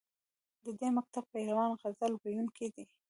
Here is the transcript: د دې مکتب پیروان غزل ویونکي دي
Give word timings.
د 0.65 0.67
دې 0.79 0.89
مکتب 0.97 1.23
پیروان 1.33 1.71
غزل 1.81 2.11
ویونکي 2.23 2.67
دي 2.75 2.85